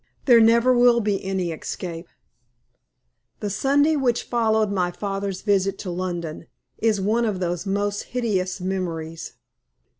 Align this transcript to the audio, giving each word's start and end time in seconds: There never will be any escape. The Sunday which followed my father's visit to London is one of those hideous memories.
There 0.25 0.41
never 0.41 0.75
will 0.75 0.99
be 0.99 1.23
any 1.23 1.51
escape. 1.51 2.07
The 3.39 3.51
Sunday 3.51 3.95
which 3.95 4.23
followed 4.23 4.71
my 4.71 4.89
father's 4.89 5.43
visit 5.43 5.77
to 5.77 5.91
London 5.91 6.47
is 6.79 6.99
one 6.99 7.23
of 7.23 7.39
those 7.39 7.65
hideous 8.01 8.59
memories. 8.59 9.33